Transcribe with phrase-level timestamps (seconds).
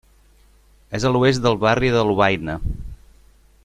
[0.99, 2.57] És a l'oest del barri de Lovaina.